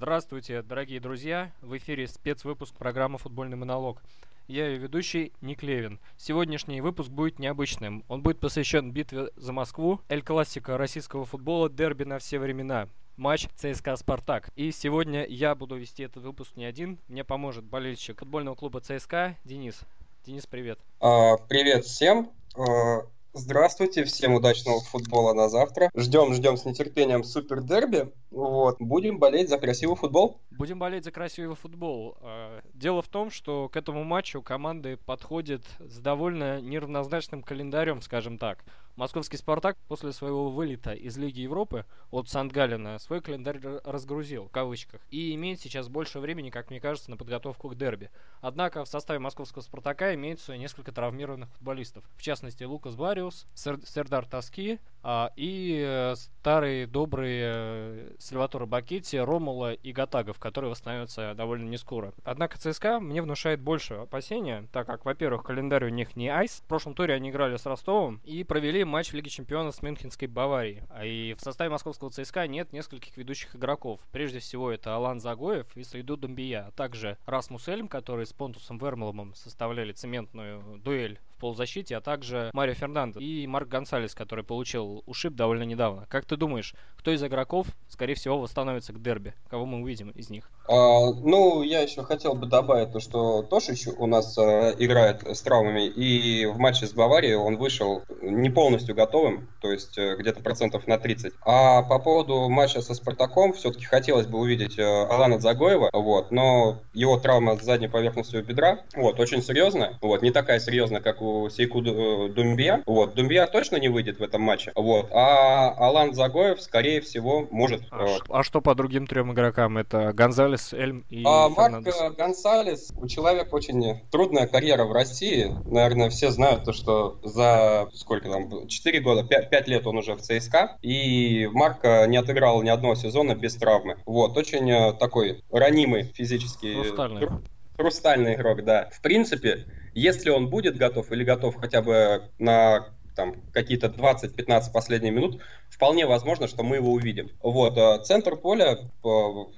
[0.00, 1.50] Здравствуйте, дорогие друзья!
[1.60, 4.00] В эфире спецвыпуск программы «Футбольный монолог».
[4.46, 5.98] Я ее ведущий Ник Левин.
[6.16, 8.04] Сегодняшний выпуск будет необычным.
[8.06, 13.48] Он будет посвящен битве за Москву, Эль Классика российского футбола, дерби на все времена матч
[13.56, 14.50] ЦСКА «Спартак».
[14.54, 17.00] И сегодня я буду вести этот выпуск не один.
[17.08, 19.80] Мне поможет болельщик футбольного клуба ЦСКА Денис.
[20.24, 20.78] Денис, привет.
[21.00, 22.30] А, привет всем.
[22.56, 23.00] А,
[23.38, 25.90] Здравствуйте, всем удачного футбола на завтра.
[25.94, 28.12] Ждем, ждем с нетерпением супер дерби.
[28.32, 30.40] Вот, будем болеть за красивый футбол.
[30.50, 32.16] Будем болеть за красивый футбол.
[32.20, 38.38] А, дело в том, что к этому матчу команды подходят с довольно неравнозначным календарем, скажем
[38.38, 38.64] так.
[38.98, 45.00] Московский «Спартак» после своего вылета из Лиги Европы от Сандгалина свой календарь разгрузил, в кавычках,
[45.12, 48.10] и имеет сейчас больше времени, как мне кажется, на подготовку к дерби.
[48.40, 52.02] Однако в составе московского «Спартака» имеется несколько травмированных футболистов.
[52.16, 54.97] В частности, Лукас Бариус, Сер Сердар Тоски а,
[55.36, 62.12] и э, старые добрые э, Сальваторе Бакетти, Ромула и Гатагов, которые восстановятся довольно не скоро.
[62.24, 66.62] Однако ЦСКА мне внушает больше опасения, так как, во-первых, календарь у них не айс.
[66.64, 70.28] В прошлом туре они играли с Ростовом и провели матч в Лиге Чемпионов с Мюнхенской
[70.28, 70.82] Баварией.
[70.88, 74.00] А и в составе московского ЦСКА нет нескольких ведущих игроков.
[74.10, 78.78] Прежде всего, это Алан Загоев и Саиду Думбия, а также Расмус Эльм, который с Понтусом
[78.78, 85.34] Вермеломом составляли цементную дуэль полузащите, а также Марио Фернандо и Марк Гонсалес, который получил ушиб
[85.34, 86.06] довольно недавно.
[86.08, 89.34] Как ты думаешь, кто из игроков, скорее всего, восстановится к дерби?
[89.48, 90.50] Кого мы увидим из них?
[90.68, 95.40] А, ну, я еще хотел бы добавить то, что Тошич у нас а, играет с
[95.42, 100.40] травмами, и в матче с Баварией он вышел не полностью готовым, то есть а, где-то
[100.40, 101.32] процентов на 30.
[101.44, 106.82] А по поводу матча со Спартаком, все-таки хотелось бы увидеть а, Алана Загоева, вот, но
[106.92, 111.27] его травма с задней поверхностью бедра, вот, очень серьезная, вот, не такая серьезная, как у
[111.50, 116.60] Сейку э, Думбия, вот, Думбия точно не выйдет в этом матче, вот, а Алан Загоев,
[116.60, 117.82] скорее всего, может...
[117.90, 119.78] А, э, а что по другим трем игрокам?
[119.78, 125.52] Это Гонзалес, Эльм и а, Марк Гонсалес, у человека очень трудная карьера в России.
[125.64, 130.14] Наверное, все знают то, что за сколько там, 4 года, 5, 5 лет он уже
[130.14, 133.96] в ЦСКА, и Марк не отыграл ни одного сезона без травмы.
[134.06, 136.74] Вот, очень э, такой ранимый физически.
[136.74, 137.28] Хрустальный.
[137.76, 138.88] Хрустальный игрок, да.
[138.92, 139.64] В принципе,
[139.98, 146.06] если он будет готов или готов хотя бы на там какие-то 20-15 последних минут, вполне
[146.06, 147.30] возможно, что мы его увидим.
[147.42, 148.78] Вот, э, центр поля,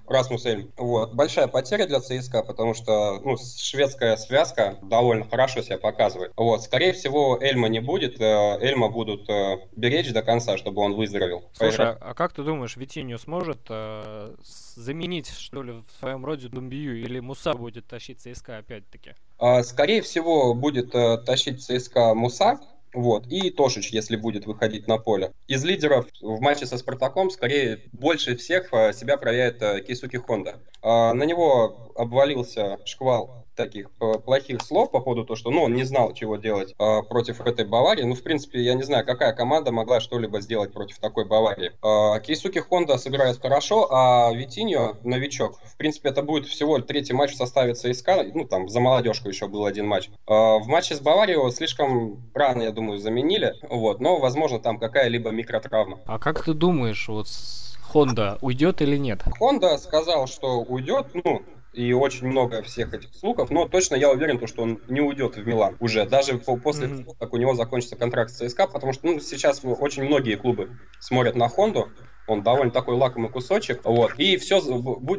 [0.09, 5.77] Расмус Эльм, вот, большая потеря для ЦСКА, потому что, ну, шведская связка довольно хорошо себя
[5.77, 6.33] показывает.
[6.37, 10.95] Вот, скорее всего, Эльма не будет, э, Эльма будут э, беречь до конца, чтобы он
[10.95, 11.45] выздоровел.
[11.53, 11.99] Слушай, Поиграть.
[12.01, 14.35] а как ты думаешь, Витинью сможет э,
[14.75, 19.13] заменить, что ли, в своем роде Думбию, или Муса будет тащить ЦСКА опять-таки?
[19.39, 22.59] А, скорее всего, будет тащить ЦСКА Муса,
[22.93, 23.27] вот.
[23.29, 25.33] И Тошич, если будет выходить на поле.
[25.47, 30.61] Из лидеров в матче со Спартаком скорее больше всех э, себя проявит э, Кейсуки Хонда.
[30.83, 35.75] А, на него обвалился шквал таких э, плохих слов по поводу того, что ну, он
[35.75, 38.05] не знал, чего делать э, против этой Баварии.
[38.05, 41.73] Ну, в принципе, я не знаю, какая команда могла что-либо сделать против такой Баварии.
[41.83, 45.59] Э, Кейсуки Хонда сыграет хорошо, а Витиньо новичок.
[45.65, 48.25] В принципе, это будет всего третий матч в составе ЦСКА.
[48.35, 50.09] Ну, там, за молодежку еще был один матч.
[50.27, 53.55] Э, в матче с Баварией его слишком рано, я думаю, заменили.
[53.69, 56.01] Вот, но, возможно, там какая-либо микротравма.
[56.07, 57.29] А как ты думаешь, вот
[57.83, 59.23] Хонда уйдет или нет?
[59.39, 61.43] Хонда сказал, что уйдет, ну,
[61.73, 65.37] и очень много всех этих слухов, но точно я уверен, то, что он не уйдет
[65.37, 66.99] в Милан уже, даже после mm-hmm.
[66.99, 70.77] того, как у него закончится контракт с ЦСКА, потому что ну, сейчас очень многие клубы
[70.99, 71.89] смотрят на Хонду,
[72.31, 73.81] он довольно такой лакомый кусочек.
[73.85, 74.13] Вот.
[74.17, 74.61] И все,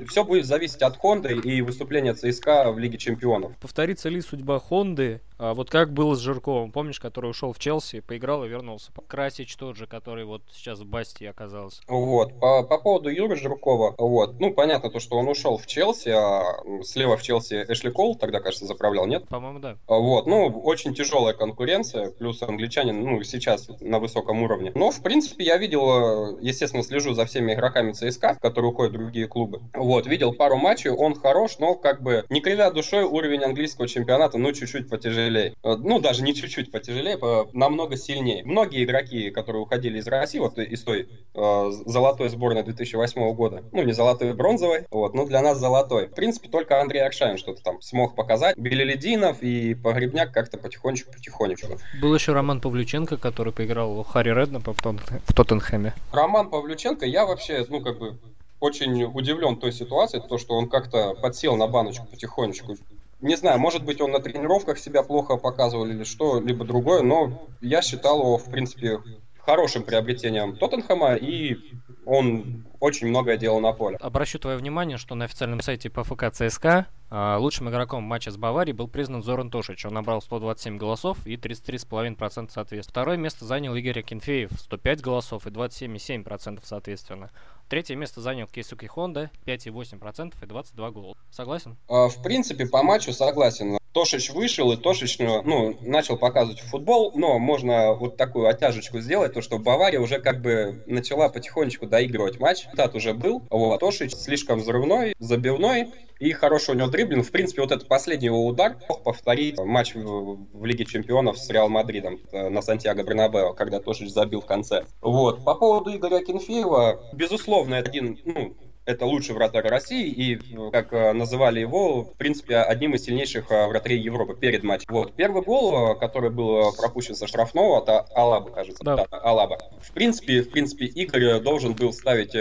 [0.07, 3.51] все будет зависеть от Хонды и выступления ЦСКА в Лиге Чемпионов.
[3.57, 5.19] Повторится ли судьба Хонды?
[5.41, 8.91] А вот как было с Жирковым, помнишь, который ушел в Челси, поиграл и вернулся.
[9.07, 11.81] Красич тот же, который вот сейчас в Басти оказался.
[11.87, 12.39] Вот.
[12.39, 14.39] По, по поводу Юры Жиркова, вот.
[14.39, 16.43] Ну, понятно то, что он ушел в Челси, а
[16.83, 19.27] слева в Челси Эшли Кол тогда, кажется, заправлял, нет?
[19.27, 19.77] По-моему, да.
[19.87, 20.27] Вот.
[20.27, 24.71] Ну, очень тяжелая конкуренция, плюс англичанин, ну, сейчас на высоком уровне.
[24.75, 28.97] Но, в принципе, я видел, естественно, слежу слежу за всеми игроками ЦСКА, которые уходят в
[28.97, 29.61] другие клубы.
[29.73, 34.37] Вот, видел пару матчей, он хорош, но как бы не кривя душой уровень английского чемпионата,
[34.37, 35.30] ну, чуть-чуть потяжелее.
[35.39, 37.17] Э, ну, даже не чуть-чуть потяжелее,
[37.53, 38.43] намного сильнее.
[38.43, 43.83] Многие игроки, которые уходили из России, вот из той э, золотой сборной 2008 года, ну,
[43.83, 46.07] не золотой, а бронзовой, вот, но для нас золотой.
[46.07, 48.57] В принципе, только Андрей Аршавин что-то там смог показать.
[48.57, 51.77] Билялетдинов и Погребняк как-то потихонечку-потихонечку.
[52.01, 55.93] Был еще Роман Павлюченко, который поиграл у Харри Реднаппа в Тоттенхэме.
[56.11, 58.17] Роман Павлюченко я вообще, ну, как бы,
[58.59, 62.77] очень удивлен той ситуацией, то, что он как-то подсел на баночку потихонечку.
[63.21, 67.81] Не знаю, может быть, он на тренировках себя плохо показывал или что-либо другое, но я
[67.81, 68.99] считал его, в принципе,
[69.45, 71.57] хорошим приобретением Тоттенхэма и
[72.05, 73.97] он очень многое делал на поле.
[73.97, 78.75] Обращу твое внимание, что на официальном сайте ПФК ЦСКА а, лучшим игроком матча с Баварией
[78.75, 79.85] был признан Зоран Тошич.
[79.85, 82.91] Он набрал 127 голосов и 33,5% соответственно.
[82.91, 87.29] Второе место занял Игорь Акинфеев, 105 голосов и 27,7% соответственно.
[87.71, 91.15] Третье место занял Кейсуки Хонда, 5,8% и 22 гола.
[91.29, 91.77] Согласен?
[91.87, 93.77] А, в принципе, по матчу согласен.
[93.93, 99.41] Тошич вышел, и Тошич ну, начал показывать футбол, но можно вот такую оттяжечку сделать, то
[99.41, 102.65] что Бавария уже как бы начала потихонечку доигрывать матч.
[102.75, 105.87] Тат уже был, вот, Тошич слишком взрывной, забивной,
[106.19, 107.25] и хороший у него дриблинг.
[107.25, 111.49] В принципе, вот этот последний его удар мог повторить матч в, в Лиге Чемпионов с
[111.49, 114.85] Реал Мадридом э, на Сантьяго Бернабео, когда Тошич забил в конце.
[115.01, 115.43] Вот.
[115.43, 118.55] По поводу Игоря Кенфеева, безусловно, это один, ну,
[118.85, 123.67] это лучший вратарь России, и, как э, называли его, в принципе, одним из сильнейших э,
[123.67, 124.87] вратарей Европы перед матчем.
[124.89, 125.13] Вот.
[125.13, 128.83] Первый гол, э, который был пропущен со штрафного, это Алаба, кажется.
[128.83, 128.95] Да.
[128.95, 129.59] да Алаба.
[129.81, 132.35] В принципе, в принципе, Игорь должен был ставить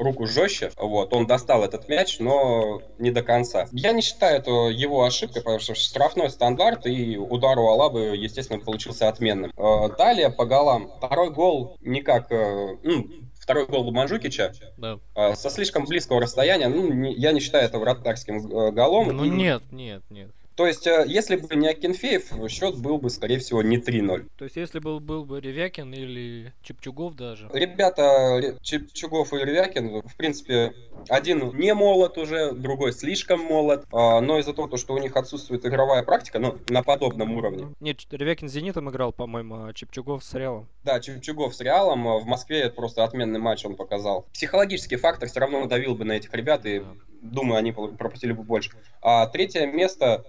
[0.00, 0.70] руку жестче.
[0.76, 1.12] Вот.
[1.12, 3.66] Он достал этот мяч, но не до конца.
[3.72, 8.60] Я не считаю это его ошибкой, потому что штрафной стандарт, и удар у Алабы, естественно,
[8.60, 9.52] получился отменным.
[9.96, 10.90] Далее по голам.
[10.98, 13.08] Второй гол никак, ну,
[13.46, 14.98] второй гол Манжукича да.
[15.14, 19.16] А, со слишком близкого расстояния, ну, не, я не считаю это вратарским э, голом.
[19.16, 19.28] Ну и...
[19.28, 20.32] нет, нет, нет.
[20.56, 24.26] То есть, э, если бы не Акинфеев, счет был бы, скорее всего, не 3-0.
[24.38, 27.50] То есть, если был, был бы Ревякин или Чепчугов даже?
[27.52, 30.72] Ребята, Чепчугов и Ревякин, в принципе,
[31.10, 35.66] один не молод уже, другой слишком молод, а, но из-за того, что у них отсутствует
[35.66, 37.74] игровая практика, ну, на подобном уровне.
[37.80, 40.68] Нет, Ревякин с Зенитом играл, по-моему, а Чепчугов с Реалом.
[40.84, 44.26] Да, Чепчугов с Реалом, а в Москве это просто отменный матч он показал.
[44.32, 46.82] Психологический фактор все равно давил бы на этих ребят, и
[47.20, 48.70] думаю, они пропустили бы больше.
[49.02, 50.24] А третье место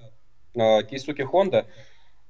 [0.53, 1.65] Кейсуки Хонда.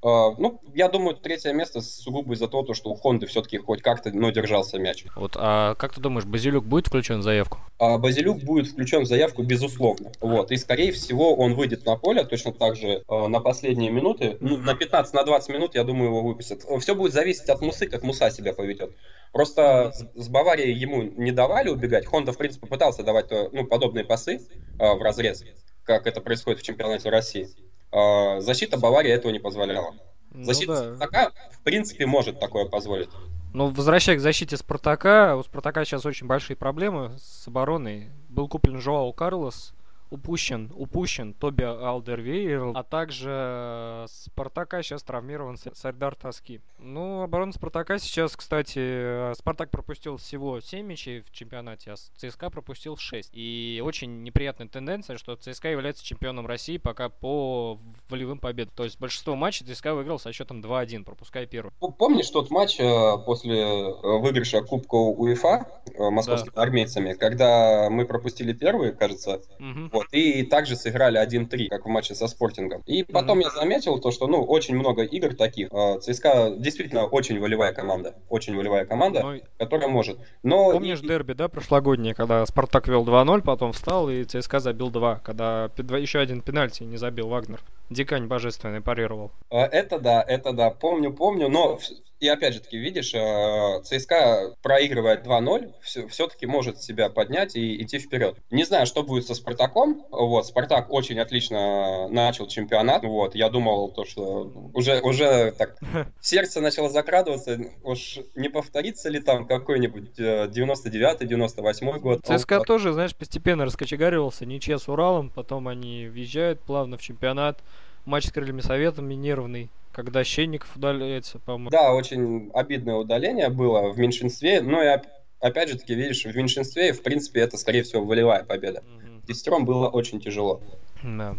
[0.03, 4.11] Uh, ну, я думаю, третье место сугубо из-за того, что у Хонды все-таки хоть как-то,
[4.11, 5.05] но держался мяч.
[5.15, 7.57] Вот, а как ты думаешь, Базилюк будет включен в заявку?
[7.79, 10.11] Uh, Базилюк будет включен в заявку, безусловно.
[10.21, 14.37] Вот, и, скорее всего, он выйдет на поле точно так же uh, на последние минуты.
[14.39, 16.63] Ну, на 15-20 на 20 минут, я думаю, его выпустят.
[16.79, 18.95] Все будет зависеть от Мусы, как Муса себя поведет.
[19.31, 22.05] Просто с, Баварией ему не давали убегать.
[22.05, 24.41] Хонда, в принципе, пытался давать ну, подобные пасы
[24.77, 25.43] в разрез,
[25.83, 27.49] как это происходит в чемпионате России.
[27.91, 29.93] А, защита Баварии этого не позволяла.
[30.31, 30.95] Ну, защита да.
[30.95, 33.09] Спартака, в принципе, может такое позволить.
[33.53, 38.09] Ну, возвращаясь к защите Спартака, у Спартака сейчас очень большие проблемы с обороной.
[38.29, 39.73] Был куплен Жоау Карлос,
[40.09, 46.61] упущен, упущен Тоби Алдервейер, а также э, Спартака сейчас травмирован Сардар Тоски.
[46.79, 52.49] Ну, оборона Спартака сейчас, кстати, э, Спартак пропустил всего 7 мячей в чемпионате, а ЦСКА
[52.49, 53.31] пропустил 6.
[53.33, 58.73] И очень неприятная тенденция, что ЦСКА является чемпионом России пока по волевым победам.
[58.75, 61.71] То есть большинство матчей ЦСКА выиграл со счетом 2-1, пропуская первый.
[61.97, 65.67] Помнишь тот матч э, после выигрыша Кубка УЕФА
[65.97, 66.61] московскими да.
[66.61, 69.89] армейцами, когда мы пропустили первый, кажется, угу.
[69.97, 72.83] Вот, и также сыграли 1-3, как в матче со Спортингом.
[72.85, 73.43] И потом mm-hmm.
[73.43, 75.69] я заметил то, что, ну, очень много игр таких.
[75.71, 78.13] А, ЦСКА действительно очень волевая команда.
[78.29, 79.23] Очень волевая команда.
[79.23, 80.19] Ну которая может.
[80.43, 80.71] Но...
[80.71, 81.07] Помнишь и...
[81.07, 86.19] дерби, да, прошлогоднее, когда Спартак вел 2-0, потом встал, и ЦСКА забил 2, когда еще
[86.19, 87.59] один пенальти не забил Вагнер.
[87.89, 89.31] Дикань божественный парировал.
[89.49, 91.79] А, это да, это да, помню, помню, но
[92.19, 95.73] и опять же таки, видишь, э, ЦСКА проигрывает 2-0,
[96.09, 98.37] все-таки может себя поднять и идти вперед.
[98.49, 100.03] Не знаю, что будет со Спартаком.
[100.09, 103.03] Вот, Спартак очень отлично начал чемпионат.
[103.03, 105.77] Вот, я думал, то, что уже, уже так
[106.19, 107.59] сердце начало закрадываться.
[107.83, 112.25] Уж не повторится ли там какой-нибудь 99-98 э, год.
[112.25, 112.67] ЦСКА вот.
[112.67, 114.47] тоже, знаешь, постепенно раскочегаривался.
[114.47, 117.61] Ничья с Уралом, потом они въезжают плавно в чемпионат.
[118.07, 121.71] Матч с крыльями советом нервный когда Щенников удаляется, по-моему.
[121.71, 124.99] Да, очень обидное удаление было в меньшинстве, но и
[125.39, 128.83] опять же таки, видишь, в меньшинстве, в принципе, это, скорее всего, волевая победа.
[128.83, 129.21] Угу.
[129.27, 130.61] Десятером было очень тяжело.
[131.01, 131.33] Да.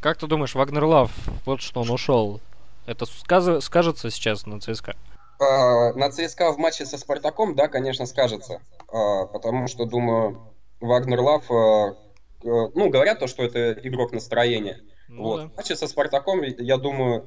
[0.00, 1.10] Как ты думаешь, Вагнер Лав,
[1.44, 2.40] вот что он ушел,
[2.86, 3.64] это сказ...
[3.64, 4.94] скажется сейчас на ЦСКА?
[5.40, 8.60] А, на ЦСКА в матче со Спартаком, да, конечно, скажется.
[8.92, 10.38] А, потому что, думаю,
[10.80, 11.96] Вагнер Лав, а,
[12.44, 14.78] ну, говорят то, что это игрок настроения.
[15.12, 15.40] Ну, вот.
[15.42, 15.50] Да.
[15.56, 17.26] Матче со Спартаком, я думаю,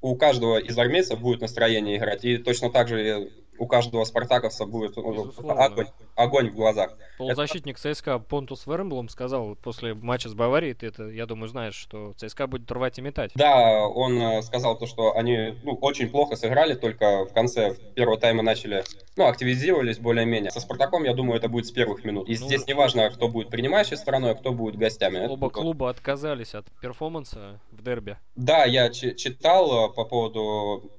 [0.00, 2.24] у каждого из армейцев будет настроение играть.
[2.24, 6.96] И точно так же у каждого спартаковца будет огонь, огонь в глазах.
[7.18, 7.94] Полузащитник это...
[7.94, 12.46] ЦСКА Понтус Вермблом сказал после матча с Баварией, ты это, я думаю, знаешь, что ЦСКА
[12.46, 13.32] будет рвать и метать.
[13.34, 18.18] Да, он э, сказал то, что они ну, очень плохо сыграли, только в конце первого
[18.18, 18.84] тайма начали,
[19.16, 20.50] ну, активизировались более-менее.
[20.50, 22.28] Со Спартаком, я думаю, это будет с первых минут.
[22.28, 25.26] И ну, здесь не важно, кто будет принимающей стороной, а кто будет гостями.
[25.26, 28.16] Оба это клуба отказались от перформанса в дерби.
[28.36, 30.90] Да, я читал э, по поводу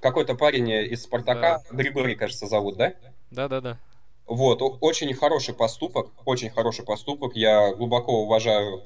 [0.00, 1.76] какой-то парень из Спартака, да.
[1.76, 2.94] Григорий, кажется, зовут, да?
[3.30, 3.78] Да-да-да.
[4.26, 7.34] Вот, очень хороший поступок, очень хороший поступок.
[7.34, 8.82] Я глубоко уважаю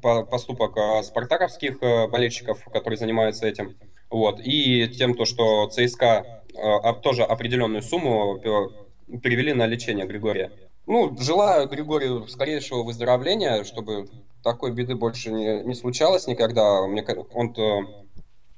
[0.00, 3.76] поступок а, спартаковских э, болельщиков, которые занимаются этим.
[4.10, 4.40] Вот.
[4.42, 10.52] И тем, то, что ЦСКА а, тоже определенную сумму э, перевели на лечение Григория.
[10.86, 14.08] Ну, желаю Григорию скорейшего выздоровления, чтобы
[14.42, 16.86] такой беды больше не, не случалось никогда.
[16.86, 17.54] Мне, он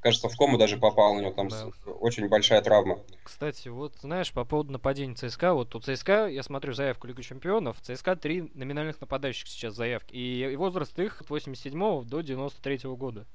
[0.00, 1.66] кажется, в кому даже попал, у него там да.
[2.00, 3.00] очень большая травма.
[3.22, 7.80] Кстати, вот знаешь, по поводу нападения ЦСКА, вот у ЦСКА, я смотрю заявку Лиги Чемпионов,
[7.80, 13.26] ЦСКА три номинальных нападающих сейчас заявки, и возраст их от 87 до 93 года.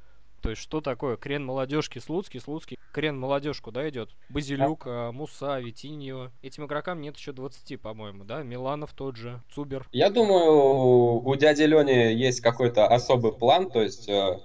[0.43, 1.15] То есть что такое?
[1.15, 4.09] Крен молодежки Слуцкий, Слуцкий, крен молодежь куда идет?
[4.27, 5.13] Базилюк, а.
[5.13, 6.31] Муса, Витиньо.
[6.41, 8.43] Этим игрокам нет еще 20, по-моему, да?
[8.43, 9.87] Миланов тот же, Цубер.
[9.93, 14.37] Я думаю, у дяди Лени есть какой-то особый план, то есть э,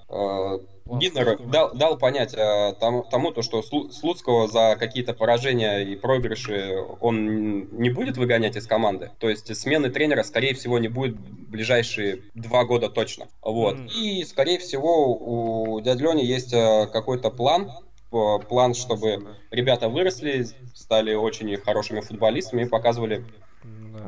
[0.88, 5.97] э Гиннер дал, дал понять э, тому, тому, то, что Слуцкого за какие-то поражения и
[5.97, 9.11] проигрыши он не будет выгонять из команды.
[9.18, 13.26] То есть смены тренера, скорее всего, не будет в ближайшие два года точно.
[13.42, 13.76] Вот.
[13.76, 13.88] Mm.
[13.90, 17.71] И, скорее всего, у дяди Лени есть э, какой-то план,
[18.11, 23.25] план, чтобы ребята выросли, стали очень хорошими футболистами и показывали.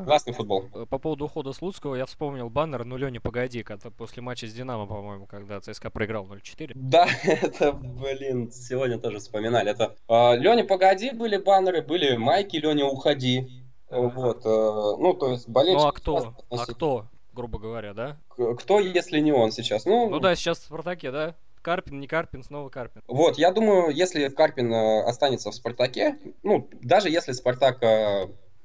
[0.04, 0.64] Классный футбол.
[0.74, 4.52] Э, по поводу ухода Слуцкого я вспомнил баннер «Ну, Леня, погоди», когда после матча с
[4.52, 6.72] «Динамо», по-моему, когда ЦСКА проиграл 0-4.
[6.74, 9.70] Да, это, блин, сегодня тоже вспоминали.
[9.70, 13.64] Это э, «Леня, погоди» были баннеры, были майки «Леня, уходи».
[13.90, 15.82] Вот, э, ну, то есть болельщики...
[15.82, 16.34] Ну, а кто?
[16.50, 18.16] А кто, грубо говоря, да?
[18.58, 19.84] Кто, если не он сейчас?
[19.84, 21.34] Ну, ну да, сейчас в «Спартаке», да?
[21.62, 23.02] Карпин, не Карпин, снова Карпин.
[23.06, 27.82] Вот, я думаю, если Карпин э, останется в Спартаке, ну, даже если Спартак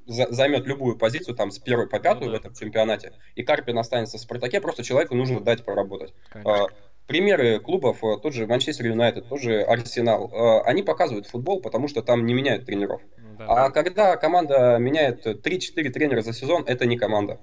[0.05, 2.37] займет любую позицию, там, с первой по пятую ну, да.
[2.37, 6.13] в этом чемпионате, и Карпин останется в Спартаке, просто человеку нужно дать поработать.
[6.29, 6.65] Конечно.
[6.65, 6.67] А,
[7.07, 11.87] примеры клубов, э, тот же Манчестер Юнайтед, тот же Арсенал, э, они показывают футбол, потому
[11.87, 13.01] что там не меняют тренеров.
[13.37, 13.69] Да, а да.
[13.71, 17.39] когда команда меняет 3-4 тренера за сезон, это не команда.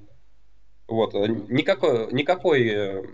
[0.88, 3.06] Вот, э, никакой, никакой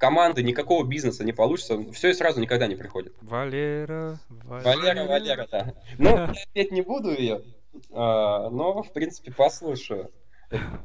[0.00, 3.14] команды, никакого бизнеса не получится, все и сразу никогда не приходит.
[3.20, 4.64] Валера, Валера.
[4.64, 5.74] Валера, Валера, да.
[5.98, 7.42] Но я петь не буду ее,
[7.90, 10.10] но, в принципе, послушаю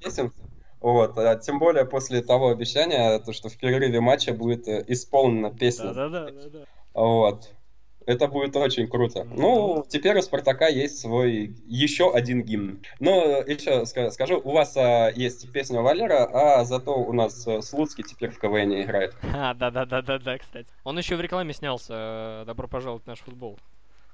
[0.01, 0.31] песен.
[0.81, 5.49] Вот, а тем более после того обещания, то, что в перерыве матча будет э, исполнена
[5.49, 5.93] песня.
[5.93, 6.65] Да-да-да.
[6.93, 7.51] Вот.
[8.05, 9.21] Это будет очень круто.
[9.21, 9.33] Mm-hmm.
[9.35, 12.81] Ну, теперь у Спартака есть свой еще один гимн.
[12.99, 18.03] Но еще скажу, у вас а, есть песня Валера, а зато у нас а, Слуцкий
[18.03, 19.15] теперь в КВН играет.
[19.35, 20.67] А, да-да-да-да-да, кстати.
[20.83, 22.43] Он еще в рекламе снялся.
[22.45, 23.57] Добро пожаловать в наш футбол.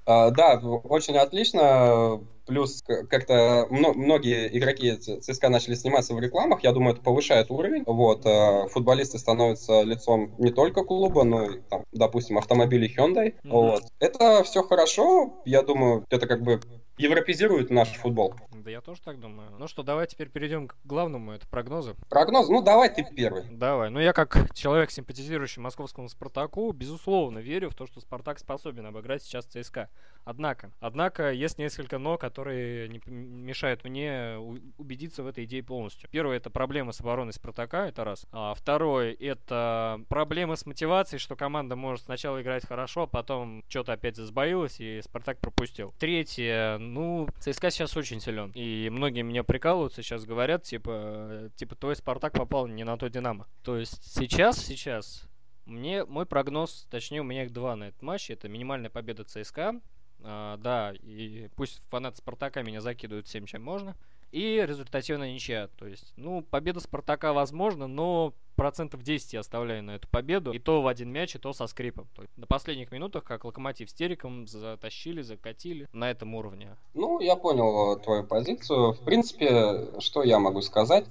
[0.06, 2.20] А, да, очень отлично.
[2.46, 6.62] Плюс как-то многие игроки ЦСКА начали сниматься в рекламах.
[6.62, 7.84] Я думаю, это повышает уровень.
[7.86, 13.34] Вот, а, футболисты становятся лицом не только клуба, но и, там, допустим, автомобилей Hyundai.
[13.34, 13.50] Mm-hmm.
[13.50, 13.84] Вот.
[14.00, 15.42] Это все хорошо.
[15.44, 16.60] Я думаю, это как бы
[16.98, 18.34] европезирует наш футбол.
[18.52, 19.50] Да я тоже так думаю.
[19.58, 21.94] Ну что, давай теперь перейдем к главному, это прогнозы.
[22.08, 22.52] Прогнозы?
[22.52, 23.44] Ну давай ты первый.
[23.50, 23.90] Давай.
[23.90, 29.22] Ну я как человек, симпатизирующий московскому Спартаку, безусловно верю в то, что Спартак способен обыграть
[29.22, 29.88] сейчас ЦСКА.
[30.24, 34.38] Однако, однако есть несколько но, которые не мешают мне
[34.78, 36.08] убедиться в этой идее полностью.
[36.10, 38.26] Первое это проблема с обороной Спартака, это раз.
[38.32, 43.92] А второе это проблемы с мотивацией, что команда может сначала играть хорошо, а потом что-то
[43.92, 45.94] опять засбоилось и Спартак пропустил.
[45.98, 48.50] Третье, ну, ЦСКА сейчас очень силен.
[48.54, 53.46] И многие меня прикалываются, сейчас говорят, типа, типа, твой Спартак попал не на то Динамо.
[53.62, 55.28] То есть сейчас, сейчас
[55.66, 59.80] мне мой прогноз, точнее у меня их два на этот матч, это минимальная победа ЦСКА,
[60.24, 63.96] а, да, и пусть фанаты Спартака меня закидывают всем, чем можно,
[64.32, 69.92] и результативная ничья, то есть, ну, победа Спартака возможно, но процентов 10 я оставляю на
[69.92, 70.52] эту победу.
[70.52, 72.08] И то в один мяч, и то со скрипом.
[72.14, 76.76] То есть на последних минутах, как Локомотив с Териком, затащили, закатили на этом уровне.
[76.94, 78.92] Ну, я понял э, твою позицию.
[78.92, 81.04] В принципе, что я могу сказать?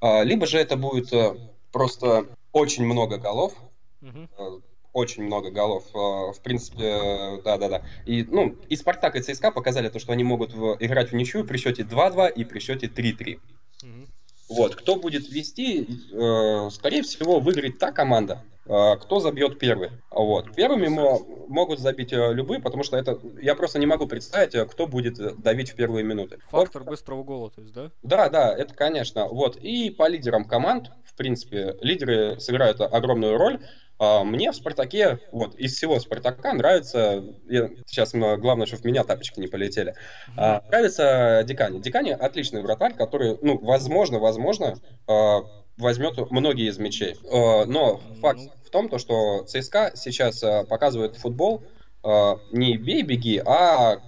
[0.00, 1.36] А, либо же это будет э,
[1.72, 3.52] просто очень много голов,
[4.00, 5.84] угу очень много голов.
[5.92, 7.82] В принципе, да-да-да.
[8.06, 11.58] И, ну, и Спартак, и ЦСКА показали то, что они могут играть в ничью при
[11.58, 13.38] счете 2-2 и при счете 3-3.
[13.82, 13.90] Угу.
[14.50, 19.90] Вот, кто будет вести, э, скорее всего, выиграет та команда, э, кто забьет первый.
[20.10, 20.54] Вот.
[20.54, 24.64] Первыми мо- могут забить э, любые, потому что это я просто не могу представить, э,
[24.64, 26.38] кто будет э, давить в первые минуты.
[26.50, 26.90] Фактор вот.
[26.90, 27.90] быстрого гола, то есть, да?
[28.02, 29.26] Да, да, это конечно.
[29.26, 29.56] Вот.
[29.56, 33.60] И по лидерам команд, в принципе, лидеры сыграют огромную роль.
[33.98, 39.04] А, мне в «Спартаке», вот, из всего «Спартака» нравится, я, сейчас главное, чтобы в меня
[39.04, 39.94] тапочки не полетели,
[40.38, 41.80] а, нравится Дикани.
[41.80, 45.40] Дикани отличный вратарь, который, ну, возможно, возможно, а,
[45.80, 47.16] возьмет многие из мячей.
[47.30, 51.64] А, но факт в том, то, что ЦСКА сейчас а, показывает футбол
[52.02, 54.00] а, не бей-беги, а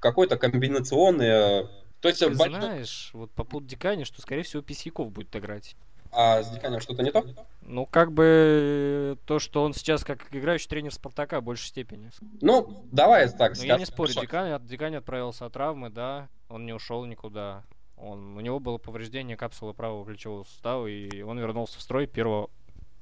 [0.00, 1.68] какой-то комбинационный
[2.00, 2.60] То есть, Ты большой...
[2.60, 5.76] знаешь, вот по поводу Дикани, что, скорее всего, Писяков будет играть.
[6.12, 7.24] А с Диканем что-то не то?
[7.62, 12.10] Ну, как бы то, что он сейчас как играющий тренер Спартака в большей степени.
[12.40, 13.66] Ну, давай так скажем.
[13.66, 17.64] Я не спорю, Дикань, Дикань отправился от травмы, да, он не ушел никуда.
[18.02, 22.46] Он, у него было повреждение капсулы правого плечевого сустава, и он вернулся в строй 1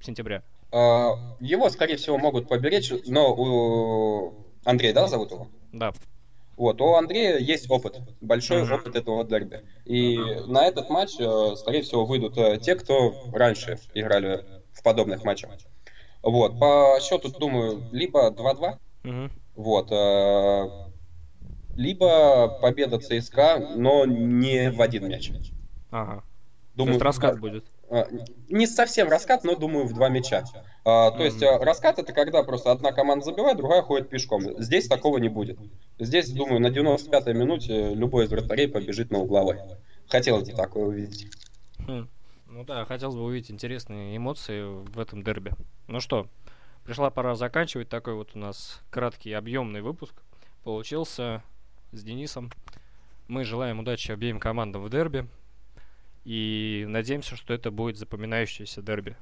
[0.00, 0.42] сентября.
[0.70, 5.48] А, его, скорее всего, могут поберечь, но у Андрея, да, зовут его?
[5.72, 5.92] Да.
[6.56, 8.80] Вот, у Андрея есть опыт, большой uh-huh.
[8.80, 9.62] опыт этого дерби.
[9.84, 10.46] И uh-huh.
[10.46, 15.50] на этот матч, э, скорее всего, выйдут э, те, кто раньше играли в подобных матчах.
[16.22, 19.30] Вот, по счету, думаю, либо 2-2, uh-huh.
[19.54, 20.87] вот, э,
[21.78, 25.30] либо победа ЦСКА, но не в один мяч.
[25.90, 26.24] Ага.
[26.74, 27.66] Думаю, То есть раскат будет.
[27.88, 28.08] А,
[28.48, 30.44] не совсем раскат, но думаю в два мяча.
[30.84, 34.42] А, то есть а, раскат это когда просто одна команда забивает, другая ходит пешком.
[34.60, 35.56] Здесь такого не будет.
[36.00, 39.60] Здесь, думаю, на 95-й минуте любой из вратарей побежит на угловой.
[40.08, 41.28] Хотелось бы такое увидеть.
[41.86, 42.08] Хм.
[42.48, 45.52] Ну да, хотелось бы увидеть интересные эмоции в этом дерби.
[45.86, 46.26] Ну что,
[46.84, 50.14] пришла пора заканчивать такой вот у нас краткий объемный выпуск.
[50.64, 51.44] Получился
[51.92, 52.50] с Денисом.
[53.26, 55.26] Мы желаем удачи обеим командам в дерби.
[56.24, 59.16] И надеемся, что это будет запоминающееся дерби.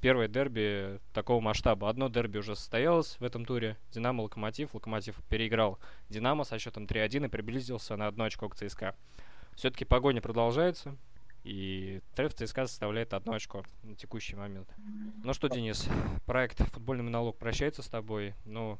[0.00, 1.88] Первое дерби такого масштаба.
[1.88, 3.76] Одно дерби уже состоялось в этом туре.
[3.92, 4.74] Динамо Локомотив.
[4.74, 8.94] Локомотив переиграл Динамо со счетом 3-1 и приблизился на одно очко к ЦСКА.
[9.56, 10.96] Все-таки погоня продолжается.
[11.44, 14.68] И треф ЦСКА составляет одно очко на текущий момент.
[15.24, 15.88] Ну что, Денис,
[16.26, 18.34] проект «Футбольный монолог» прощается с тобой.
[18.44, 18.78] Ну,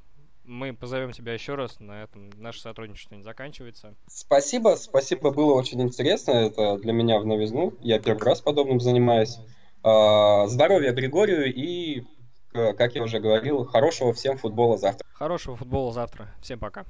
[0.51, 3.95] мы позовем тебя еще раз, на этом наше сотрудничество не заканчивается.
[4.09, 9.39] Спасибо, спасибо, было очень интересно, это для меня в новизну, я первый раз подобным занимаюсь.
[9.83, 12.05] А, здоровья Григорию и,
[12.53, 15.07] как я уже говорил, хорошего всем футбола завтра.
[15.13, 16.29] Хорошего футбола завтра.
[16.43, 16.85] Всем пока.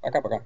[0.00, 0.44] Пока-пока.